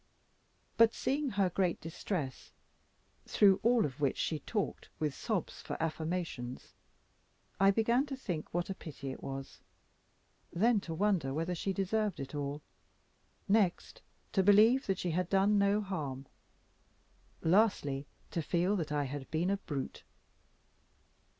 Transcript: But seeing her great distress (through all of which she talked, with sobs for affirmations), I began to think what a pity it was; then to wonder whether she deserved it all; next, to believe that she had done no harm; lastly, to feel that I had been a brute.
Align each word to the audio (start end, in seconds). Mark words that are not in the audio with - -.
But 0.77 0.95
seeing 0.95 1.29
her 1.29 1.51
great 1.51 1.79
distress 1.79 2.53
(through 3.27 3.59
all 3.61 3.85
of 3.85 4.01
which 4.01 4.17
she 4.17 4.39
talked, 4.39 4.89
with 4.97 5.13
sobs 5.13 5.61
for 5.61 5.77
affirmations), 5.79 6.73
I 7.59 7.69
began 7.69 8.07
to 8.07 8.15
think 8.15 8.51
what 8.51 8.71
a 8.71 8.73
pity 8.73 9.11
it 9.11 9.21
was; 9.21 9.61
then 10.51 10.79
to 10.79 10.95
wonder 10.95 11.35
whether 11.35 11.53
she 11.53 11.71
deserved 11.71 12.19
it 12.19 12.33
all; 12.33 12.63
next, 13.47 14.01
to 14.31 14.41
believe 14.41 14.87
that 14.87 14.97
she 14.97 15.11
had 15.11 15.29
done 15.29 15.59
no 15.59 15.81
harm; 15.81 16.25
lastly, 17.43 18.07
to 18.31 18.41
feel 18.41 18.75
that 18.77 18.91
I 18.91 19.03
had 19.03 19.29
been 19.29 19.51
a 19.51 19.57
brute. 19.57 20.01